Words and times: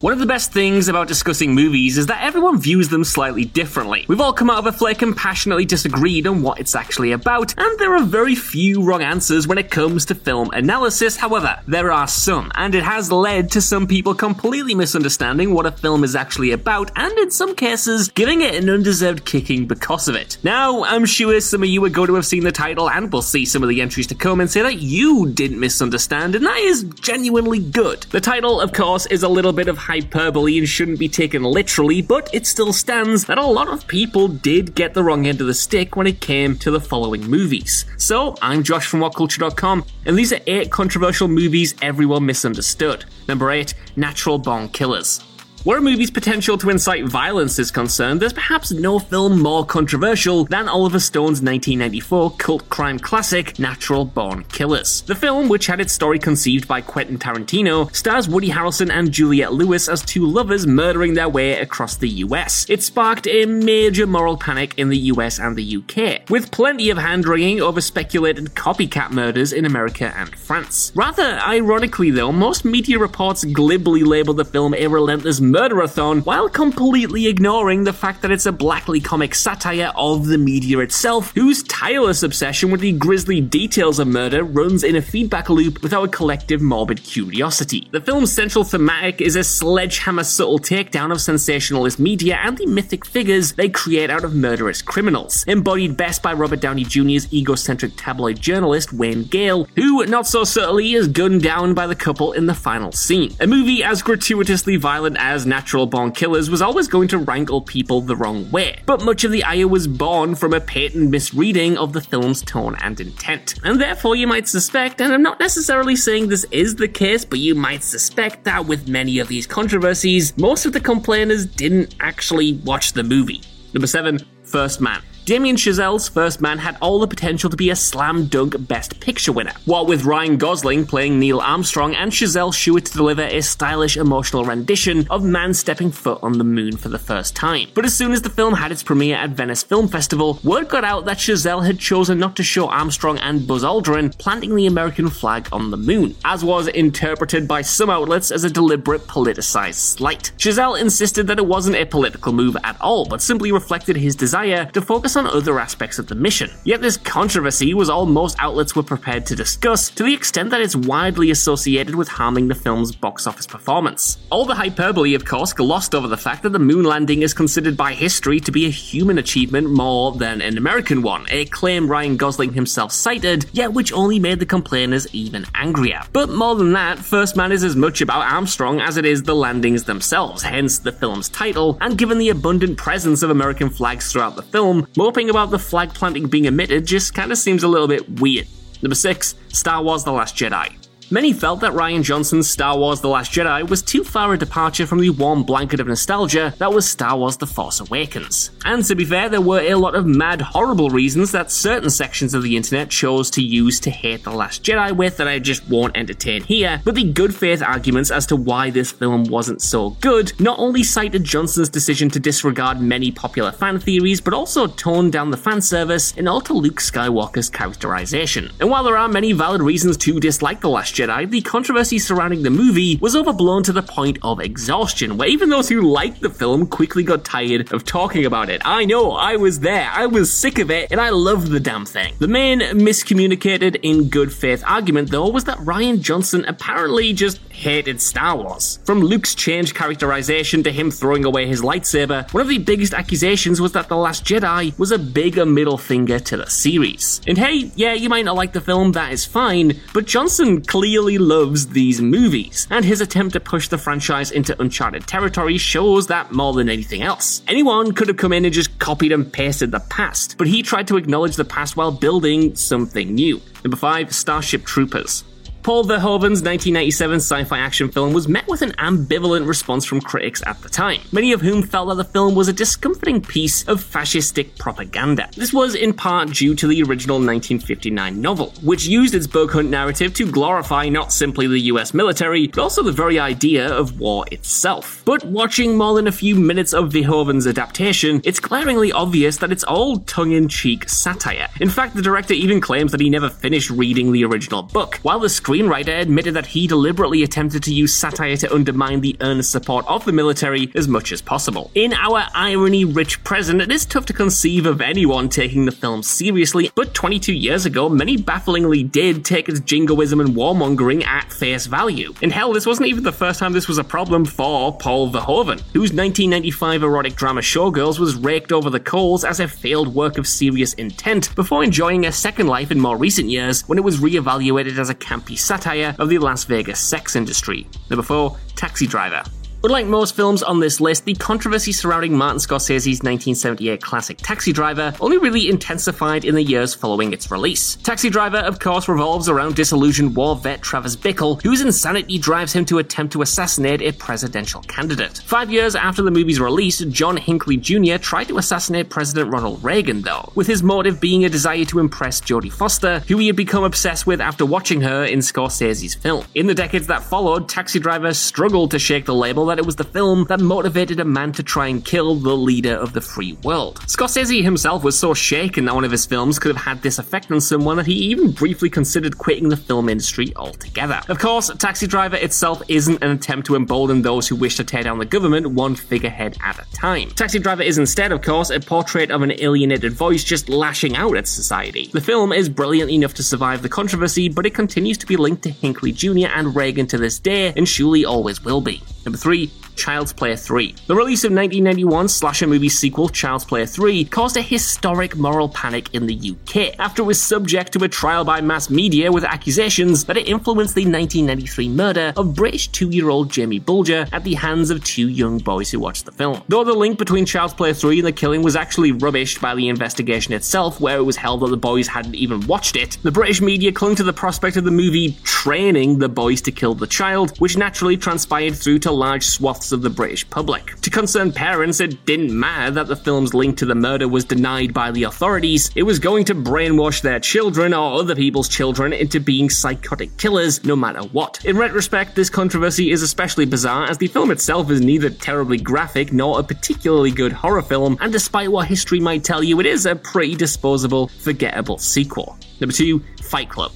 One 0.00 0.12
of 0.12 0.18
the 0.18 0.26
best 0.26 0.52
things 0.52 0.88
about 0.88 1.08
discussing 1.08 1.54
movies 1.54 1.96
is 1.96 2.04
that 2.08 2.22
everyone 2.22 2.60
views 2.60 2.90
them 2.90 3.02
slightly 3.02 3.46
differently. 3.46 4.04
We've 4.08 4.20
all 4.20 4.34
come 4.34 4.50
out 4.50 4.58
of 4.58 4.66
a 4.66 4.72
flick 4.72 5.00
and 5.00 5.16
passionately 5.16 5.64
disagreed 5.64 6.26
on 6.26 6.42
what 6.42 6.60
it's 6.60 6.74
actually 6.74 7.12
about, 7.12 7.58
and 7.58 7.78
there 7.78 7.96
are 7.96 8.04
very 8.04 8.34
few 8.34 8.82
wrong 8.82 9.00
answers 9.00 9.48
when 9.48 9.56
it 9.56 9.70
comes 9.70 10.04
to 10.04 10.14
film 10.14 10.50
analysis. 10.50 11.16
However, 11.16 11.60
there 11.66 11.90
are 11.90 12.06
some, 12.06 12.52
and 12.56 12.74
it 12.74 12.82
has 12.82 13.10
led 13.10 13.50
to 13.52 13.62
some 13.62 13.86
people 13.86 14.14
completely 14.14 14.74
misunderstanding 14.74 15.54
what 15.54 15.64
a 15.64 15.72
film 15.72 16.04
is 16.04 16.14
actually 16.14 16.50
about, 16.50 16.90
and 16.94 17.16
in 17.16 17.30
some 17.30 17.54
cases, 17.56 18.10
giving 18.10 18.42
it 18.42 18.54
an 18.54 18.68
undeserved 18.68 19.24
kicking 19.24 19.66
because 19.66 20.08
of 20.08 20.14
it. 20.14 20.36
Now, 20.42 20.84
I'm 20.84 21.06
sure 21.06 21.40
some 21.40 21.62
of 21.62 21.70
you 21.70 21.82
are 21.86 21.88
going 21.88 22.08
to 22.08 22.16
have 22.16 22.26
seen 22.26 22.44
the 22.44 22.52
title 22.52 22.90
and 22.90 23.10
will 23.10 23.22
see 23.22 23.46
some 23.46 23.62
of 23.62 23.70
the 23.70 23.80
entries 23.80 24.08
to 24.08 24.14
come 24.14 24.42
and 24.42 24.50
say 24.50 24.60
that 24.60 24.76
you 24.76 25.30
didn't 25.30 25.58
misunderstand, 25.58 26.34
and 26.34 26.44
that 26.44 26.58
is 26.58 26.84
genuinely 27.00 27.60
good. 27.60 28.02
The 28.10 28.20
title, 28.20 28.60
of 28.60 28.74
course, 28.74 29.06
is 29.06 29.22
a 29.22 29.28
little 29.28 29.54
bit 29.54 29.68
of 29.68 29.85
hyperbole 29.86 30.58
and 30.58 30.68
shouldn't 30.68 30.98
be 30.98 31.08
taken 31.08 31.42
literally, 31.42 32.02
but 32.02 32.28
it 32.32 32.46
still 32.46 32.72
stands 32.72 33.24
that 33.26 33.38
a 33.38 33.46
lot 33.46 33.68
of 33.68 33.86
people 33.86 34.26
did 34.28 34.74
get 34.74 34.94
the 34.94 35.02
wrong 35.02 35.26
end 35.26 35.40
of 35.40 35.46
the 35.46 35.54
stick 35.54 35.96
when 35.96 36.06
it 36.06 36.20
came 36.20 36.56
to 36.58 36.70
the 36.70 36.80
following 36.80 37.22
movies. 37.22 37.84
So, 37.96 38.36
I'm 38.42 38.62
Josh 38.62 38.86
from 38.86 39.00
WhatCulture.com, 39.00 39.84
and 40.04 40.18
these 40.18 40.32
are 40.32 40.40
8 40.46 40.70
controversial 40.70 41.28
movies 41.28 41.74
everyone 41.82 42.26
misunderstood. 42.26 43.04
Number 43.28 43.50
8, 43.50 43.74
Natural 43.96 44.38
Born 44.38 44.68
Killers. 44.68 45.25
Where 45.66 45.78
a 45.78 45.82
movie's 45.82 46.12
potential 46.12 46.56
to 46.58 46.70
incite 46.70 47.06
violence 47.06 47.58
is 47.58 47.72
concerned, 47.72 48.22
there's 48.22 48.32
perhaps 48.32 48.70
no 48.70 49.00
film 49.00 49.42
more 49.42 49.66
controversial 49.66 50.44
than 50.44 50.68
Oliver 50.68 51.00
Stone's 51.00 51.42
1994 51.42 52.36
cult 52.36 52.68
crime 52.68 53.00
classic, 53.00 53.58
Natural 53.58 54.04
Born 54.04 54.44
Killers. 54.44 55.02
The 55.02 55.16
film, 55.16 55.48
which 55.48 55.66
had 55.66 55.80
its 55.80 55.92
story 55.92 56.20
conceived 56.20 56.68
by 56.68 56.82
Quentin 56.82 57.18
Tarantino, 57.18 57.92
stars 57.92 58.28
Woody 58.28 58.50
Harrelson 58.50 58.90
and 58.92 59.10
Juliette 59.10 59.54
Lewis 59.54 59.88
as 59.88 60.02
two 60.02 60.24
lovers 60.24 60.68
murdering 60.68 61.14
their 61.14 61.28
way 61.28 61.58
across 61.58 61.96
the 61.96 62.10
US. 62.10 62.64
It 62.70 62.84
sparked 62.84 63.26
a 63.26 63.44
major 63.46 64.06
moral 64.06 64.36
panic 64.36 64.78
in 64.78 64.88
the 64.88 65.10
US 65.10 65.40
and 65.40 65.56
the 65.56 65.78
UK, 65.78 66.30
with 66.30 66.52
plenty 66.52 66.90
of 66.90 66.98
hand 66.98 67.26
wringing 67.26 67.60
over 67.60 67.80
speculated 67.80 68.54
copycat 68.54 69.10
murders 69.10 69.52
in 69.52 69.64
America 69.64 70.14
and 70.16 70.32
France. 70.36 70.92
Rather 70.94 71.40
ironically, 71.40 72.12
though, 72.12 72.30
most 72.30 72.64
media 72.64 73.00
reports 73.00 73.44
glibly 73.44 74.04
label 74.04 74.32
the 74.32 74.44
film 74.44 74.72
a 74.74 74.86
relentless 74.86 75.40
murderathon 75.56 76.22
while 76.26 76.50
completely 76.50 77.26
ignoring 77.26 77.84
the 77.84 77.92
fact 77.92 78.20
that 78.20 78.30
it's 78.30 78.44
a 78.44 78.52
blackly 78.52 79.00
comic 79.00 79.34
satire 79.34 79.90
of 79.96 80.26
the 80.26 80.36
media 80.36 80.80
itself, 80.80 81.32
whose 81.34 81.62
tireless 81.62 82.22
obsession 82.22 82.70
with 82.70 82.82
the 82.82 82.92
grisly 82.92 83.40
details 83.40 83.98
of 83.98 84.06
murder 84.06 84.44
runs 84.44 84.84
in 84.84 84.96
a 84.96 85.00
feedback 85.00 85.48
loop 85.48 85.82
with 85.82 85.94
our 85.94 86.06
collective 86.08 86.60
morbid 86.60 87.02
curiosity. 87.02 87.88
The 87.90 88.02
film's 88.02 88.30
central 88.30 88.64
thematic 88.64 89.22
is 89.22 89.34
a 89.34 89.42
sledgehammer 89.42 90.24
subtle 90.24 90.58
takedown 90.58 91.10
of 91.10 91.22
sensationalist 91.22 91.98
media 91.98 92.38
and 92.42 92.58
the 92.58 92.66
mythic 92.66 93.06
figures 93.06 93.52
they 93.52 93.70
create 93.70 94.10
out 94.10 94.24
of 94.24 94.34
murderous 94.34 94.82
criminals, 94.82 95.42
embodied 95.48 95.96
best 95.96 96.22
by 96.22 96.34
Robert 96.34 96.60
Downey 96.60 96.84
Jr.'s 96.84 97.32
egocentric 97.32 97.92
tabloid 97.96 98.38
journalist 98.38 98.92
Wayne 98.92 99.24
Gale, 99.24 99.64
who, 99.74 100.04
not 100.04 100.26
so 100.26 100.44
subtly, 100.44 100.92
is 100.92 101.08
gunned 101.08 101.42
down 101.42 101.72
by 101.72 101.86
the 101.86 101.94
couple 101.94 102.32
in 102.32 102.44
the 102.44 102.54
final 102.54 102.92
scene. 102.92 103.34
A 103.40 103.46
movie 103.46 103.82
as 103.82 104.02
gratuitously 104.02 104.76
violent 104.76 105.16
as 105.18 105.45
Natural 105.46 105.86
Born 105.86 106.12
Killers 106.12 106.50
was 106.50 106.60
always 106.60 106.88
going 106.88 107.08
to 107.08 107.18
wrangle 107.18 107.62
people 107.62 108.00
the 108.00 108.16
wrong 108.16 108.50
way, 108.50 108.80
but 108.84 109.04
much 109.04 109.24
of 109.24 109.30
the 109.30 109.44
ire 109.44 109.68
was 109.68 109.86
born 109.86 110.34
from 110.34 110.52
a 110.52 110.60
patent 110.60 111.10
misreading 111.10 111.78
of 111.78 111.92
the 111.92 112.00
film's 112.00 112.42
tone 112.42 112.76
and 112.82 113.00
intent. 113.00 113.54
And 113.64 113.80
therefore, 113.80 114.16
you 114.16 114.26
might 114.26 114.48
suspect, 114.48 115.00
and 115.00 115.14
I'm 115.14 115.22
not 115.22 115.40
necessarily 115.40 115.96
saying 115.96 116.28
this 116.28 116.44
is 116.50 116.76
the 116.76 116.88
case, 116.88 117.24
but 117.24 117.38
you 117.38 117.54
might 117.54 117.82
suspect 117.82 118.44
that 118.44 118.66
with 118.66 118.88
many 118.88 119.18
of 119.18 119.28
these 119.28 119.46
controversies, 119.46 120.36
most 120.36 120.66
of 120.66 120.72
the 120.72 120.80
complainers 120.80 121.46
didn't 121.46 121.94
actually 122.00 122.54
watch 122.64 122.92
the 122.92 123.02
movie. 123.02 123.40
Number 123.72 123.86
7, 123.86 124.18
First 124.42 124.80
Man. 124.80 125.02
Damien 125.26 125.56
Chazelle's 125.56 126.08
First 126.08 126.40
Man 126.40 126.56
had 126.58 126.76
all 126.80 127.00
the 127.00 127.08
potential 127.08 127.50
to 127.50 127.56
be 127.56 127.70
a 127.70 127.74
slam 127.74 128.26
dunk 128.26 128.54
Best 128.68 129.00
Picture 129.00 129.32
winner. 129.32 129.54
What 129.64 129.88
with 129.88 130.04
Ryan 130.04 130.36
Gosling 130.36 130.86
playing 130.86 131.18
Neil 131.18 131.40
Armstrong 131.40 131.96
and 131.96 132.12
Chazelle 132.12 132.54
sure 132.54 132.78
to 132.78 132.92
deliver 132.92 133.22
a 133.22 133.40
stylish 133.40 133.96
emotional 133.96 134.44
rendition 134.44 135.04
of 135.10 135.24
man 135.24 135.52
stepping 135.52 135.90
foot 135.90 136.20
on 136.22 136.38
the 136.38 136.44
moon 136.44 136.76
for 136.76 136.90
the 136.90 136.98
first 137.00 137.34
time. 137.34 137.70
But 137.74 137.84
as 137.84 137.92
soon 137.92 138.12
as 138.12 138.22
the 138.22 138.30
film 138.30 138.54
had 138.54 138.70
its 138.70 138.84
premiere 138.84 139.16
at 139.16 139.30
Venice 139.30 139.64
Film 139.64 139.88
Festival, 139.88 140.38
word 140.44 140.68
got 140.68 140.84
out 140.84 141.06
that 141.06 141.18
Chazelle 141.18 141.66
had 141.66 141.80
chosen 141.80 142.20
not 142.20 142.36
to 142.36 142.44
show 142.44 142.68
Armstrong 142.68 143.18
and 143.18 143.48
Buzz 143.48 143.64
Aldrin 143.64 144.16
planting 144.18 144.54
the 144.54 144.66
American 144.66 145.10
flag 145.10 145.48
on 145.50 145.72
the 145.72 145.76
moon, 145.76 146.14
as 146.24 146.44
was 146.44 146.68
interpreted 146.68 147.48
by 147.48 147.62
some 147.62 147.90
outlets 147.90 148.30
as 148.30 148.44
a 148.44 148.50
deliberate 148.50 149.08
politicized 149.08 149.74
slight. 149.74 150.30
Chazelle 150.38 150.80
insisted 150.80 151.26
that 151.26 151.40
it 151.40 151.46
wasn't 151.46 151.74
a 151.74 151.84
political 151.84 152.32
move 152.32 152.56
at 152.62 152.80
all, 152.80 153.04
but 153.06 153.20
simply 153.20 153.50
reflected 153.50 153.96
his 153.96 154.14
desire 154.14 154.66
to 154.66 154.80
focus 154.80 155.15
on 155.16 155.26
other 155.26 155.58
aspects 155.58 155.98
of 155.98 156.06
the 156.06 156.14
mission. 156.14 156.50
Yet 156.64 156.80
this 156.82 156.96
controversy 156.96 157.74
was 157.74 157.88
all 157.88 158.06
most 158.06 158.36
outlets 158.38 158.76
were 158.76 158.82
prepared 158.82 159.26
to 159.26 159.36
discuss, 159.36 159.90
to 159.90 160.04
the 160.04 160.14
extent 160.14 160.50
that 160.50 160.60
it's 160.60 160.76
widely 160.76 161.30
associated 161.30 161.94
with 161.94 162.08
harming 162.08 162.48
the 162.48 162.54
film's 162.54 162.94
box 162.94 163.26
office 163.26 163.46
performance. 163.46 164.18
All 164.30 164.44
the 164.44 164.54
hyperbole, 164.54 165.14
of 165.14 165.24
course, 165.24 165.52
glossed 165.52 165.94
over 165.94 166.08
the 166.08 166.16
fact 166.16 166.42
that 166.42 166.50
the 166.50 166.58
moon 166.58 166.84
landing 166.84 167.22
is 167.22 167.34
considered 167.34 167.76
by 167.76 167.92
history 167.92 168.40
to 168.40 168.52
be 168.52 168.66
a 168.66 168.70
human 168.70 169.18
achievement 169.18 169.70
more 169.70 170.12
than 170.12 170.40
an 170.40 170.58
American 170.58 171.02
one, 171.02 171.26
a 171.30 171.44
claim 171.46 171.90
Ryan 171.90 172.16
Gosling 172.16 172.52
himself 172.52 172.92
cited, 172.92 173.46
yet 173.52 173.72
which 173.72 173.92
only 173.92 174.18
made 174.18 174.38
the 174.38 174.46
complainers 174.46 175.06
even 175.14 175.46
angrier. 175.54 176.02
But 176.12 176.30
more 176.30 176.54
than 176.54 176.72
that, 176.72 176.98
First 176.98 177.36
Man 177.36 177.52
is 177.52 177.64
as 177.64 177.76
much 177.76 178.00
about 178.00 178.30
Armstrong 178.30 178.80
as 178.80 178.96
it 178.96 179.04
is 179.04 179.22
the 179.22 179.34
landings 179.34 179.84
themselves, 179.84 180.42
hence 180.42 180.78
the 180.78 180.92
film's 180.92 181.28
title, 181.28 181.78
and 181.80 181.98
given 181.98 182.18
the 182.18 182.30
abundant 182.30 182.78
presence 182.78 183.22
of 183.22 183.30
American 183.30 183.70
flags 183.70 184.10
throughout 184.10 184.36
the 184.36 184.42
film, 184.42 184.86
moping 185.06 185.30
about 185.30 185.50
the 185.50 185.58
flag 185.58 185.94
planting 185.94 186.26
being 186.26 186.48
omitted 186.48 186.84
just 186.84 187.14
kinda 187.14 187.36
seems 187.36 187.62
a 187.62 187.68
little 187.68 187.86
bit 187.86 188.18
weird. 188.18 188.48
Number 188.82 188.96
6, 188.96 189.36
Star 189.52 189.80
Wars 189.80 190.02
The 190.02 190.10
Last 190.10 190.34
Jedi. 190.34 190.85
Many 191.08 191.32
felt 191.32 191.60
that 191.60 191.72
Rian 191.72 192.02
Johnson's 192.02 192.50
Star 192.50 192.76
Wars 192.76 193.00
The 193.00 193.08
Last 193.08 193.30
Jedi 193.30 193.68
was 193.70 193.80
too 193.80 194.02
far 194.02 194.34
a 194.34 194.38
departure 194.38 194.88
from 194.88 194.98
the 194.98 195.10
warm 195.10 195.44
blanket 195.44 195.78
of 195.78 195.86
nostalgia 195.86 196.52
that 196.58 196.72
was 196.72 196.90
Star 196.90 197.16
Wars 197.16 197.36
The 197.36 197.46
Force 197.46 197.78
Awakens. 197.78 198.50
And 198.64 198.84
to 198.86 198.96
be 198.96 199.04
fair, 199.04 199.28
there 199.28 199.40
were 199.40 199.60
a 199.60 199.76
lot 199.76 199.94
of 199.94 200.04
mad, 200.04 200.40
horrible 200.40 200.90
reasons 200.90 201.30
that 201.30 201.52
certain 201.52 201.90
sections 201.90 202.34
of 202.34 202.42
the 202.42 202.56
internet 202.56 202.90
chose 202.90 203.30
to 203.30 203.40
use 203.40 203.78
to 203.80 203.90
hate 203.90 204.24
The 204.24 204.32
Last 204.32 204.64
Jedi 204.64 204.96
with 204.96 205.16
that 205.18 205.28
I 205.28 205.38
just 205.38 205.68
won't 205.68 205.96
entertain 205.96 206.42
here, 206.42 206.82
but 206.84 206.96
the 206.96 207.04
good 207.04 207.32
faith 207.32 207.62
arguments 207.62 208.10
as 208.10 208.26
to 208.26 208.34
why 208.34 208.70
this 208.70 208.90
film 208.90 209.24
wasn't 209.24 209.62
so 209.62 209.90
good 210.00 210.32
not 210.40 210.58
only 210.58 210.82
cited 210.82 211.22
Johnson's 211.22 211.68
decision 211.68 212.10
to 212.10 212.18
disregard 212.18 212.80
many 212.80 213.12
popular 213.12 213.52
fan 213.52 213.78
theories, 213.78 214.20
but 214.20 214.34
also 214.34 214.66
toned 214.66 215.12
down 215.12 215.30
the 215.30 215.36
fan 215.36 215.60
service 215.60 216.14
and 216.16 216.28
alter 216.28 216.54
Luke 216.54 216.80
Skywalker's 216.80 217.48
characterization. 217.48 218.50
And 218.58 218.68
while 218.70 218.82
there 218.82 218.96
are 218.96 219.08
many 219.08 219.30
valid 219.30 219.62
reasons 219.62 219.96
to 219.98 220.18
dislike 220.18 220.60
The 220.60 220.68
Last 220.68 220.95
Jedi, 220.96 221.28
the 221.28 221.42
controversy 221.42 221.98
surrounding 221.98 222.42
the 222.42 222.48
movie 222.48 222.96
was 223.02 223.14
overblown 223.14 223.62
to 223.64 223.72
the 223.72 223.82
point 223.82 224.16
of 224.22 224.40
exhaustion, 224.40 225.18
where 225.18 225.28
even 225.28 225.50
those 225.50 225.68
who 225.68 225.82
liked 225.82 226.22
the 226.22 226.30
film 226.30 226.66
quickly 226.66 227.02
got 227.02 227.22
tired 227.22 227.70
of 227.70 227.84
talking 227.84 228.24
about 228.24 228.48
it. 228.48 228.62
I 228.64 228.86
know, 228.86 229.12
I 229.12 229.36
was 229.36 229.60
there, 229.60 229.90
I 229.92 230.06
was 230.06 230.32
sick 230.32 230.58
of 230.58 230.70
it, 230.70 230.90
and 230.90 230.98
I 230.98 231.10
loved 231.10 231.48
the 231.48 231.60
damn 231.60 231.84
thing. 231.84 232.14
The 232.18 232.28
main 232.28 232.60
miscommunicated 232.60 233.78
in 233.82 234.08
good 234.08 234.32
faith 234.32 234.64
argument, 234.66 235.10
though, 235.10 235.28
was 235.28 235.44
that 235.44 235.58
Rian 235.58 236.00
Johnson 236.00 236.46
apparently 236.46 237.12
just 237.12 237.40
hated 237.56 238.00
Star 238.00 238.36
Wars. 238.36 238.78
From 238.84 239.00
Luke's 239.00 239.34
changed 239.34 239.74
characterization 239.74 240.62
to 240.62 240.70
him 240.70 240.90
throwing 240.90 241.24
away 241.24 241.46
his 241.46 241.62
lightsaber, 241.62 242.32
one 242.32 242.42
of 242.42 242.48
the 242.48 242.58
biggest 242.58 242.94
accusations 242.94 243.60
was 243.60 243.72
that 243.72 243.88
The 243.88 243.96
Last 243.96 244.24
Jedi 244.24 244.78
was 244.78 244.92
a 244.92 244.98
bigger 244.98 245.46
middle 245.46 245.78
finger 245.78 246.18
to 246.18 246.36
the 246.36 246.50
series. 246.50 247.20
And 247.26 247.38
hey, 247.38 247.70
yeah, 247.74 247.94
you 247.94 248.08
might 248.08 248.24
not 248.24 248.36
like 248.36 248.52
the 248.52 248.60
film, 248.60 248.92
that 248.92 249.12
is 249.12 249.24
fine, 249.24 249.80
but 249.94 250.06
Johnson 250.06 250.62
clearly 250.62 251.18
loves 251.18 251.68
these 251.68 252.00
movies, 252.00 252.66
and 252.70 252.84
his 252.84 253.00
attempt 253.00 253.32
to 253.32 253.40
push 253.40 253.68
the 253.68 253.78
franchise 253.78 254.30
into 254.30 254.60
uncharted 254.60 255.06
territory 255.06 255.58
shows 255.58 256.06
that 256.08 256.32
more 256.32 256.52
than 256.52 256.68
anything 256.68 257.02
else. 257.02 257.42
Anyone 257.48 257.92
could 257.92 258.08
have 258.08 258.16
come 258.16 258.32
in 258.32 258.44
and 258.44 258.54
just 258.54 258.78
copied 258.78 259.12
and 259.12 259.32
pasted 259.32 259.70
the 259.70 259.80
past, 259.80 260.36
but 260.38 260.46
he 260.46 260.62
tried 260.62 260.88
to 260.88 260.96
acknowledge 260.96 261.36
the 261.36 261.44
past 261.44 261.76
while 261.76 261.90
building 261.90 262.54
something 262.54 263.14
new. 263.14 263.40
Number 263.64 263.76
5 263.76 264.14
Starship 264.14 264.64
Troopers. 264.64 265.24
Paul 265.66 265.82
Verhoeven's 265.82 266.44
1997 266.44 267.16
sci 267.16 267.42
fi 267.42 267.58
action 267.58 267.90
film 267.90 268.12
was 268.12 268.28
met 268.28 268.46
with 268.46 268.62
an 268.62 268.70
ambivalent 268.74 269.48
response 269.48 269.84
from 269.84 270.00
critics 270.00 270.40
at 270.46 270.62
the 270.62 270.68
time, 270.68 271.00
many 271.10 271.32
of 271.32 271.40
whom 271.40 271.60
felt 271.60 271.88
that 271.88 271.96
the 271.96 272.04
film 272.04 272.36
was 272.36 272.46
a 272.46 272.52
discomforting 272.52 273.20
piece 273.20 273.66
of 273.66 273.82
fascistic 273.82 274.56
propaganda. 274.58 275.28
This 275.34 275.52
was 275.52 275.74
in 275.74 275.92
part 275.92 276.30
due 276.30 276.54
to 276.54 276.68
the 276.68 276.84
original 276.84 277.16
1959 277.16 278.20
novel, 278.20 278.54
which 278.62 278.86
used 278.86 279.12
its 279.12 279.26
bug 279.26 279.50
hunt 279.50 279.68
narrative 279.68 280.14
to 280.14 280.30
glorify 280.30 280.88
not 280.88 281.12
simply 281.12 281.48
the 281.48 281.58
US 281.72 281.92
military, 281.92 282.46
but 282.46 282.60
also 282.60 282.84
the 282.84 282.92
very 282.92 283.18
idea 283.18 283.68
of 283.68 283.98
war 283.98 284.24
itself. 284.30 285.02
But 285.04 285.24
watching 285.24 285.76
more 285.76 285.96
than 285.96 286.06
a 286.06 286.12
few 286.12 286.36
minutes 286.36 286.74
of 286.74 286.92
Verhoeven's 286.92 287.48
adaptation, 287.48 288.20
it's 288.22 288.38
glaringly 288.38 288.92
obvious 288.92 289.38
that 289.38 289.50
it's 289.50 289.64
all 289.64 289.98
tongue 289.98 290.30
in 290.30 290.46
cheek 290.46 290.88
satire. 290.88 291.48
In 291.60 291.70
fact, 291.70 291.96
the 291.96 292.02
director 292.02 292.34
even 292.34 292.60
claims 292.60 292.92
that 292.92 293.00
he 293.00 293.10
never 293.10 293.28
finished 293.28 293.70
reading 293.70 294.12
the 294.12 294.24
original 294.24 294.62
book, 294.62 295.00
while 295.02 295.18
the 295.18 295.28
screen 295.28 295.55
screenwriter 295.56 296.00
admitted 296.00 296.34
that 296.34 296.46
he 296.46 296.66
deliberately 296.66 297.22
attempted 297.22 297.62
to 297.62 297.72
use 297.72 297.94
satire 297.94 298.36
to 298.36 298.54
undermine 298.54 299.00
the 299.00 299.16
earnest 299.20 299.50
support 299.50 299.86
of 299.88 300.04
the 300.04 300.12
military 300.12 300.70
as 300.74 300.86
much 300.86 301.12
as 301.12 301.22
possible. 301.22 301.70
In 301.74 301.94
our 301.94 302.24
irony 302.34 302.84
rich 302.84 303.22
present, 303.24 303.62
it 303.62 303.72
is 303.72 303.86
tough 303.86 304.04
to 304.06 304.12
conceive 304.12 304.66
of 304.66 304.82
anyone 304.82 305.30
taking 305.30 305.64
the 305.64 305.72
film 305.72 306.02
seriously, 306.02 306.70
but 306.74 306.92
22 306.92 307.32
years 307.32 307.64
ago, 307.64 307.88
many 307.88 308.18
bafflingly 308.18 308.82
did 308.82 309.24
take 309.24 309.48
its 309.48 309.60
jingoism 309.60 310.20
and 310.20 310.34
warmongering 310.34 311.04
at 311.06 311.32
face 311.32 311.66
value. 311.66 312.12
And 312.20 312.32
hell, 312.32 312.52
this 312.52 312.66
wasn't 312.66 312.88
even 312.88 313.04
the 313.04 313.12
first 313.12 313.40
time 313.40 313.52
this 313.52 313.68
was 313.68 313.78
a 313.78 313.84
problem 313.84 314.26
for 314.26 314.76
Paul 314.76 315.10
Verhoeven, 315.10 315.60
whose 315.72 315.92
1995 315.92 316.82
erotic 316.82 317.14
drama 317.14 317.40
Showgirls 317.40 317.98
was 317.98 318.14
raked 318.14 318.52
over 318.52 318.68
the 318.68 318.80
coals 318.80 319.24
as 319.24 319.40
a 319.40 319.48
failed 319.48 319.94
work 319.94 320.18
of 320.18 320.26
serious 320.26 320.74
intent 320.74 321.34
before 321.34 321.64
enjoying 321.64 322.04
a 322.04 322.12
second 322.12 322.46
life 322.46 322.70
in 322.70 322.78
more 322.78 322.98
recent 322.98 323.30
years 323.30 323.66
when 323.68 323.78
it 323.78 323.84
was 323.84 324.00
re-evaluated 324.00 324.78
as 324.78 324.90
a 324.90 324.94
campy 324.94 325.38
satire 325.46 325.94
of 325.98 326.08
the 326.08 326.18
Las 326.18 326.44
Vegas 326.44 326.80
sex 326.80 327.14
industry. 327.14 327.66
Number 327.88 328.02
4, 328.02 328.36
Taxi 328.56 328.86
Driver. 328.86 329.22
Unlike 329.66 329.86
most 329.88 330.14
films 330.14 330.44
on 330.44 330.60
this 330.60 330.80
list, 330.80 331.06
the 331.06 331.14
controversy 331.14 331.72
surrounding 331.72 332.16
Martin 332.16 332.38
Scorsese's 332.38 333.02
1978 333.02 333.82
classic 333.82 334.16
Taxi 334.18 334.52
Driver 334.52 334.94
only 335.00 335.18
really 335.18 335.48
intensified 335.48 336.24
in 336.24 336.36
the 336.36 336.42
years 336.44 336.72
following 336.72 337.12
its 337.12 337.32
release. 337.32 337.74
Taxi 337.82 338.08
Driver, 338.08 338.36
of 338.36 338.60
course, 338.60 338.88
revolves 338.88 339.28
around 339.28 339.56
disillusioned 339.56 340.14
war 340.14 340.36
vet 340.36 340.62
Travis 340.62 340.94
Bickle, 340.94 341.42
whose 341.42 341.62
insanity 341.62 342.16
drives 342.16 342.52
him 342.52 342.64
to 342.66 342.78
attempt 342.78 343.12
to 343.14 343.22
assassinate 343.22 343.82
a 343.82 343.90
presidential 343.90 344.62
candidate. 344.62 345.18
Five 345.26 345.50
years 345.50 345.74
after 345.74 346.00
the 346.00 346.12
movie's 346.12 346.38
release, 346.38 346.78
John 346.78 347.16
Hinckley 347.16 347.56
Jr. 347.56 347.96
tried 347.96 348.28
to 348.28 348.38
assassinate 348.38 348.88
President 348.88 349.32
Ronald 349.32 349.64
Reagan, 349.64 350.02
though, 350.02 350.30
with 350.36 350.46
his 350.46 350.62
motive 350.62 351.00
being 351.00 351.24
a 351.24 351.28
desire 351.28 351.64
to 351.64 351.80
impress 351.80 352.20
Jodie 352.20 352.52
Foster, 352.52 353.00
who 353.08 353.18
he 353.18 353.26
had 353.26 353.34
become 353.34 353.64
obsessed 353.64 354.06
with 354.06 354.20
after 354.20 354.46
watching 354.46 354.82
her 354.82 355.04
in 355.04 355.18
Scorsese's 355.18 355.96
film. 355.96 356.24
In 356.36 356.46
the 356.46 356.54
decades 356.54 356.86
that 356.86 357.02
followed, 357.02 357.48
Taxi 357.48 357.80
Driver 357.80 358.14
struggled 358.14 358.70
to 358.70 358.78
shake 358.78 359.06
the 359.06 359.12
label 359.12 359.46
that 359.46 359.55
it 359.58 359.66
was 359.66 359.76
the 359.76 359.84
film 359.84 360.24
that 360.24 360.40
motivated 360.40 361.00
a 361.00 361.04
man 361.04 361.32
to 361.32 361.42
try 361.42 361.68
and 361.68 361.84
kill 361.84 362.16
the 362.16 362.36
leader 362.36 362.74
of 362.74 362.92
the 362.92 363.00
free 363.00 363.34
world. 363.44 363.80
Scorsese 363.86 364.42
himself 364.42 364.84
was 364.84 364.98
so 364.98 365.14
shaken 365.14 365.64
that 365.64 365.74
one 365.74 365.84
of 365.84 365.90
his 365.90 366.06
films 366.06 366.38
could 366.38 366.54
have 366.54 366.64
had 366.64 366.82
this 366.82 366.98
effect 366.98 367.30
on 367.30 367.40
someone 367.40 367.76
that 367.76 367.86
he 367.86 367.94
even 367.94 368.30
briefly 368.30 368.70
considered 368.70 369.18
quitting 369.18 369.48
the 369.48 369.56
film 369.56 369.88
industry 369.88 370.32
altogether. 370.36 371.00
Of 371.08 371.18
course, 371.18 371.50
Taxi 371.58 371.86
Driver 371.86 372.16
itself 372.16 372.62
isn't 372.68 373.02
an 373.02 373.10
attempt 373.10 373.46
to 373.46 373.56
embolden 373.56 374.02
those 374.02 374.28
who 374.28 374.36
wish 374.36 374.56
to 374.56 374.64
tear 374.64 374.82
down 374.82 374.98
the 374.98 375.04
government 375.04 375.46
one 375.46 375.74
figurehead 375.74 376.36
at 376.42 376.58
a 376.58 376.72
time. 376.72 377.10
Taxi 377.10 377.38
Driver 377.38 377.62
is 377.62 377.78
instead, 377.78 378.12
of 378.12 378.22
course, 378.22 378.50
a 378.50 378.60
portrait 378.60 379.10
of 379.10 379.22
an 379.22 379.32
alienated 379.40 379.92
voice 379.92 380.24
just 380.24 380.48
lashing 380.48 380.96
out 380.96 381.16
at 381.16 381.26
society. 381.28 381.90
The 381.92 382.00
film 382.00 382.32
is 382.32 382.48
brilliant 382.48 382.90
enough 382.90 383.14
to 383.14 383.22
survive 383.22 383.62
the 383.62 383.68
controversy, 383.68 384.28
but 384.28 384.46
it 384.46 384.54
continues 384.54 384.98
to 384.98 385.06
be 385.06 385.16
linked 385.16 385.42
to 385.42 385.50
Hinckley 385.50 385.92
Jr. 385.92 386.26
and 386.26 386.54
Reagan 386.54 386.86
to 386.88 386.98
this 386.98 387.18
day, 387.18 387.52
and 387.56 387.68
surely 387.68 388.04
always 388.04 388.44
will 388.44 388.60
be. 388.60 388.82
Number 389.04 389.18
3, 389.18 389.45
Child's 389.76 390.12
Play 390.12 390.34
3. 390.34 390.74
The 390.86 390.94
release 390.94 391.22
of 391.22 391.32
1991 391.32 392.08
slasher 392.08 392.46
movie 392.46 392.68
sequel 392.68 393.08
Child's 393.08 393.44
Play 393.44 393.66
3 393.66 394.06
caused 394.06 394.36
a 394.36 394.42
historic 394.42 395.16
moral 395.16 395.48
panic 395.50 395.94
in 395.94 396.06
the 396.06 396.14
UK 396.32 396.74
after 396.78 397.02
it 397.02 397.04
was 397.04 397.22
subject 397.22 397.72
to 397.74 397.84
a 397.84 397.88
trial 397.88 398.24
by 398.24 398.40
mass 398.40 398.70
media 398.70 399.12
with 399.12 399.24
accusations 399.24 400.04
that 400.04 400.16
it 400.16 400.26
influenced 400.26 400.74
the 400.74 400.80
1993 400.80 401.68
murder 401.68 402.12
of 402.16 402.34
British 402.34 402.68
two-year-old 402.68 403.30
Jamie 403.30 403.58
Bulger 403.58 404.06
at 404.12 404.24
the 404.24 404.34
hands 404.34 404.70
of 404.70 404.82
two 404.82 405.08
young 405.08 405.38
boys 405.38 405.70
who 405.70 405.78
watched 405.78 406.06
the 406.06 406.12
film. 406.12 406.42
Though 406.48 406.64
the 406.64 406.72
link 406.72 406.98
between 406.98 407.26
Child's 407.26 407.54
Play 407.54 407.72
3 407.72 407.98
and 407.98 408.06
the 408.06 408.12
killing 408.12 408.42
was 408.42 408.56
actually 408.56 408.92
rubbished 408.92 409.40
by 409.40 409.54
the 409.54 409.68
investigation 409.68 410.32
itself, 410.32 410.80
where 410.80 410.96
it 410.96 411.04
was 411.04 411.16
held 411.16 411.40
that 411.40 411.50
the 411.50 411.56
boys 411.56 411.86
hadn't 411.86 412.14
even 412.14 412.46
watched 412.46 412.76
it, 412.76 412.96
the 413.02 413.12
British 413.12 413.42
media 413.42 413.70
clung 413.72 413.94
to 413.94 414.02
the 414.02 414.12
prospect 414.12 414.56
of 414.56 414.64
the 414.64 414.70
movie 414.70 415.12
training 415.22 415.98
the 415.98 416.08
boys 416.08 416.40
to 416.42 416.50
kill 416.50 416.74
the 416.74 416.86
child, 416.86 417.36
which 417.38 417.56
naturally 417.56 417.96
transpired 417.96 418.56
through 418.56 418.78
to 418.78 418.90
large 418.90 419.25
swaths 419.26 419.72
of 419.72 419.82
the 419.82 419.90
British 419.90 420.28
public. 420.30 420.80
To 420.80 420.90
concerned 420.90 421.34
parents, 421.34 421.80
it 421.80 422.04
didn't 422.06 422.38
matter 422.38 422.70
that 422.72 422.86
the 422.86 422.96
film's 422.96 423.34
link 423.34 423.56
to 423.58 423.66
the 423.66 423.74
murder 423.74 424.08
was 424.08 424.24
denied 424.24 424.72
by 424.72 424.90
the 424.90 425.04
authorities, 425.04 425.70
it 425.74 425.82
was 425.82 425.98
going 425.98 426.24
to 426.26 426.34
brainwash 426.34 427.02
their 427.02 427.20
children 427.20 427.74
or 427.74 428.00
other 428.00 428.14
people's 428.14 428.48
children 428.48 428.92
into 428.92 429.20
being 429.20 429.50
psychotic 429.50 430.16
killers 430.16 430.64
no 430.64 430.76
matter 430.76 431.02
what. 431.08 431.44
In 431.44 431.56
retrospect, 431.56 432.14
this 432.14 432.30
controversy 432.30 432.90
is 432.90 433.02
especially 433.02 433.46
bizarre 433.46 433.88
as 433.88 433.98
the 433.98 434.06
film 434.06 434.30
itself 434.30 434.70
is 434.70 434.80
neither 434.80 435.10
terribly 435.10 435.58
graphic 435.58 436.12
nor 436.12 436.38
a 436.38 436.42
particularly 436.42 437.10
good 437.10 437.32
horror 437.32 437.62
film, 437.62 437.96
and 438.00 438.12
despite 438.12 438.50
what 438.50 438.68
history 438.68 439.00
might 439.00 439.24
tell 439.24 439.42
you, 439.42 439.60
it 439.60 439.66
is 439.66 439.86
a 439.86 439.96
pretty 439.96 440.34
disposable, 440.34 441.08
forgettable 441.08 441.78
sequel. 441.78 442.38
Number 442.60 442.74
2, 442.74 443.02
Fight 443.22 443.48
Club. 443.48 443.72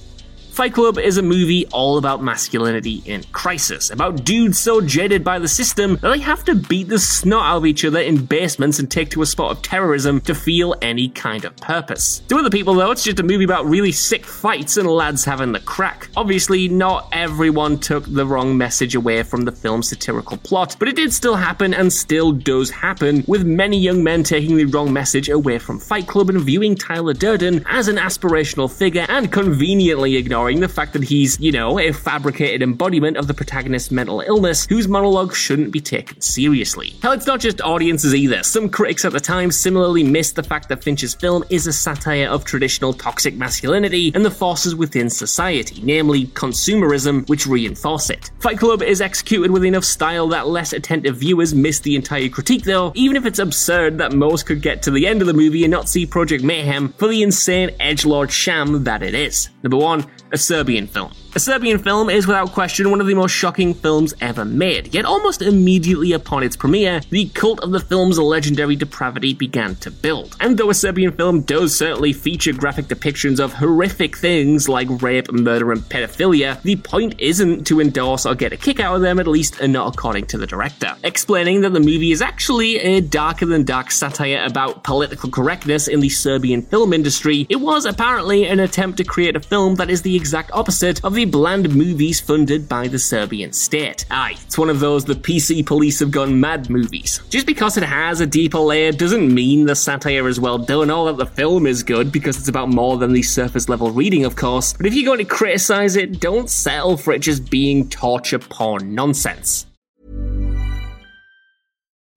Fight 0.61 0.75
Club 0.75 0.99
is 0.99 1.17
a 1.17 1.23
movie 1.23 1.65
all 1.69 1.97
about 1.97 2.21
masculinity 2.21 3.01
in 3.07 3.23
crisis, 3.31 3.89
about 3.89 4.23
dudes 4.23 4.59
so 4.59 4.79
jaded 4.79 5.23
by 5.23 5.39
the 5.39 5.47
system 5.47 5.95
that 5.95 6.09
they 6.11 6.19
have 6.19 6.43
to 6.43 6.53
beat 6.53 6.87
the 6.87 6.99
snot 6.99 7.47
out 7.47 7.57
of 7.57 7.65
each 7.65 7.83
other 7.83 7.99
in 7.99 8.23
basements 8.23 8.77
and 8.77 8.91
take 8.91 9.09
to 9.09 9.23
a 9.23 9.25
spot 9.25 9.49
of 9.49 9.63
terrorism 9.63 10.21
to 10.21 10.35
feel 10.35 10.75
any 10.83 11.09
kind 11.09 11.45
of 11.45 11.55
purpose. 11.57 12.19
To 12.29 12.37
other 12.37 12.51
people, 12.51 12.75
though, 12.75 12.91
it's 12.91 13.03
just 13.03 13.19
a 13.19 13.23
movie 13.23 13.43
about 13.43 13.65
really 13.65 13.91
sick 13.91 14.23
fights 14.23 14.77
and 14.77 14.87
lads 14.87 15.25
having 15.25 15.51
the 15.51 15.59
crack. 15.61 16.09
Obviously, 16.15 16.67
not 16.67 17.09
everyone 17.11 17.79
took 17.79 18.05
the 18.05 18.27
wrong 18.27 18.55
message 18.55 18.93
away 18.93 19.23
from 19.23 19.45
the 19.45 19.51
film's 19.51 19.89
satirical 19.89 20.37
plot, 20.37 20.75
but 20.77 20.87
it 20.87 20.95
did 20.95 21.11
still 21.11 21.37
happen 21.37 21.73
and 21.73 21.91
still 21.91 22.31
does 22.31 22.69
happen, 22.69 23.23
with 23.27 23.43
many 23.43 23.79
young 23.79 24.03
men 24.03 24.21
taking 24.21 24.57
the 24.57 24.65
wrong 24.65 24.93
message 24.93 25.27
away 25.27 25.57
from 25.57 25.79
Fight 25.79 26.05
Club 26.05 26.29
and 26.29 26.41
viewing 26.41 26.75
Tyler 26.75 27.15
Durden 27.15 27.65
as 27.67 27.87
an 27.87 27.95
aspirational 27.95 28.71
figure 28.71 29.07
and 29.09 29.31
conveniently 29.31 30.17
ignoring 30.17 30.50
ignoring 30.51 30.61
the 30.61 30.73
fact 30.73 30.93
that 30.93 31.03
he's, 31.03 31.39
you 31.39 31.51
know, 31.51 31.79
a 31.79 31.91
fabricated 31.91 32.61
embodiment 32.61 33.17
of 33.17 33.27
the 33.27 33.33
protagonist's 33.33 33.91
mental 33.91 34.21
illness 34.21 34.65
whose 34.65 34.87
monologue 34.87 35.33
shouldn't 35.33 35.71
be 35.71 35.79
taken 35.79 36.19
seriously. 36.19 36.93
Hell, 37.01 37.13
it's 37.13 37.25
not 37.25 37.39
just 37.39 37.61
audiences 37.61 38.13
either. 38.13 38.43
Some 38.43 38.69
critics 38.69 39.05
at 39.05 39.13
the 39.13 39.19
time 39.19 39.51
similarly 39.51 40.03
missed 40.03 40.35
the 40.35 40.43
fact 40.43 40.67
that 40.69 40.83
Fincher's 40.83 41.15
film 41.15 41.43
is 41.49 41.67
a 41.67 41.73
satire 41.73 42.27
of 42.27 42.43
traditional 42.43 42.93
toxic 42.93 43.35
masculinity 43.35 44.11
and 44.13 44.25
the 44.25 44.31
forces 44.31 44.75
within 44.75 45.09
society, 45.09 45.81
namely 45.83 46.27
consumerism, 46.27 47.27
which 47.29 47.47
reinforce 47.47 48.09
it. 48.09 48.31
Fight 48.39 48.57
Club 48.57 48.81
is 48.81 49.01
executed 49.01 49.51
with 49.51 49.63
enough 49.63 49.85
style 49.85 50.27
that 50.29 50.47
less 50.47 50.73
attentive 50.73 51.17
viewers 51.17 51.53
miss 51.53 51.79
the 51.79 51.95
entire 51.95 52.29
critique 52.29 52.63
though, 52.63 52.91
even 52.95 53.15
if 53.15 53.25
it's 53.25 53.39
absurd 53.39 53.97
that 53.99 54.11
most 54.11 54.45
could 54.45 54.61
get 54.61 54.83
to 54.83 54.91
the 54.91 55.07
end 55.07 55.21
of 55.21 55.27
the 55.27 55.33
movie 55.33 55.63
and 55.63 55.71
not 55.71 55.87
see 55.87 56.05
Project 56.05 56.43
Mayhem 56.43 56.89
for 56.93 57.07
the 57.07 57.23
insane 57.23 57.69
edgelord 57.79 58.29
sham 58.29 58.83
that 58.83 59.01
it 59.01 59.15
is. 59.15 59.49
Number 59.63 59.77
one, 59.77 60.05
a 60.31 60.37
Serbian 60.37 60.87
film. 60.87 61.11
A 61.33 61.39
Serbian 61.39 61.79
film 61.79 62.09
is 62.09 62.27
without 62.27 62.51
question 62.51 62.91
one 62.91 62.99
of 62.99 63.07
the 63.07 63.13
most 63.13 63.31
shocking 63.31 63.73
films 63.73 64.13
ever 64.19 64.43
made, 64.43 64.93
yet 64.93 65.05
almost 65.05 65.41
immediately 65.41 66.11
upon 66.11 66.43
its 66.43 66.57
premiere, 66.57 66.99
the 67.09 67.29
cult 67.29 67.61
of 67.61 67.71
the 67.71 67.79
film's 67.79 68.19
legendary 68.19 68.75
depravity 68.75 69.33
began 69.33 69.75
to 69.75 69.89
build. 69.89 70.35
And 70.41 70.57
though 70.57 70.69
a 70.69 70.73
Serbian 70.73 71.13
film 71.13 71.43
does 71.43 71.73
certainly 71.73 72.11
feature 72.11 72.51
graphic 72.51 72.87
depictions 72.87 73.39
of 73.39 73.53
horrific 73.53 74.17
things 74.17 74.67
like 74.67 74.89
rape, 75.01 75.31
murder, 75.31 75.71
and 75.71 75.81
pedophilia, 75.83 76.61
the 76.63 76.75
point 76.75 77.15
isn't 77.17 77.63
to 77.67 77.79
endorse 77.79 78.25
or 78.25 78.35
get 78.35 78.51
a 78.51 78.57
kick 78.57 78.81
out 78.81 78.97
of 78.97 79.01
them, 79.01 79.17
at 79.17 79.25
least 79.25 79.61
not 79.63 79.93
according 79.93 80.25
to 80.25 80.37
the 80.37 80.47
director. 80.47 80.97
Explaining 81.01 81.61
that 81.61 81.71
the 81.71 81.79
movie 81.79 82.11
is 82.11 82.21
actually 82.21 82.77
a 82.79 82.99
darker 82.99 83.45
than 83.45 83.63
dark 83.63 83.91
satire 83.91 84.43
about 84.43 84.83
political 84.83 85.29
correctness 85.29 85.87
in 85.87 86.01
the 86.01 86.09
Serbian 86.09 86.61
film 86.61 86.91
industry, 86.91 87.47
it 87.47 87.61
was 87.61 87.85
apparently 87.85 88.47
an 88.47 88.59
attempt 88.59 88.97
to 88.97 89.05
create 89.05 89.37
a 89.37 89.39
film 89.39 89.75
that 89.75 89.89
is 89.89 90.01
the 90.01 90.17
exact 90.17 90.51
opposite 90.51 91.01
of 91.05 91.13
the 91.13 91.20
very 91.21 91.29
bland 91.29 91.75
movies 91.75 92.19
funded 92.19 92.67
by 92.67 92.87
the 92.87 92.97
Serbian 92.97 93.53
state. 93.53 94.05
Aye, 94.09 94.35
it's 94.41 94.57
one 94.57 94.71
of 94.71 94.79
those 94.79 95.05
the 95.05 95.13
PC 95.13 95.63
police 95.63 95.99
have 95.99 96.09
gone 96.09 96.39
mad 96.39 96.67
movies. 96.69 97.21
Just 97.29 97.45
because 97.45 97.77
it 97.77 97.83
has 97.83 98.21
a 98.21 98.25
deeper 98.25 98.57
layer 98.57 98.91
doesn't 98.91 99.31
mean 99.31 99.65
the 99.65 99.75
satire 99.75 100.27
is 100.27 100.39
well 100.39 100.57
done 100.57 100.89
or 100.89 101.05
that 101.05 101.17
the 101.17 101.27
film 101.27 101.67
is 101.67 101.83
good 101.83 102.11
because 102.11 102.37
it's 102.37 102.47
about 102.47 102.69
more 102.69 102.97
than 102.97 103.13
the 103.13 103.21
surface 103.21 103.69
level 103.69 103.91
reading, 103.91 104.25
of 104.25 104.35
course. 104.35 104.73
But 104.73 104.87
if 104.87 104.95
you're 104.95 105.05
going 105.05 105.25
to 105.25 105.35
criticize 105.35 105.95
it, 105.95 106.19
don't 106.19 106.49
settle 106.49 106.97
for 106.97 107.13
it 107.13 107.19
just 107.19 107.51
being 107.51 107.87
torture 107.89 108.39
porn 108.39 108.95
nonsense. 108.95 109.67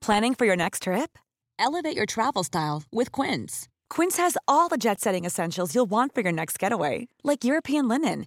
Planning 0.00 0.34
for 0.34 0.46
your 0.46 0.56
next 0.56 0.84
trip? 0.84 1.18
Elevate 1.58 1.96
your 1.96 2.06
travel 2.06 2.44
style 2.44 2.84
with 2.90 3.12
Quince. 3.12 3.68
Quince 3.90 4.16
has 4.16 4.36
all 4.48 4.68
the 4.68 4.78
jet 4.78 5.00
setting 5.00 5.24
essentials 5.24 5.74
you'll 5.74 5.90
want 5.90 6.14
for 6.14 6.22
your 6.22 6.32
next 6.32 6.58
getaway, 6.58 7.08
like 7.22 7.44
European 7.44 7.88
linen, 7.88 8.26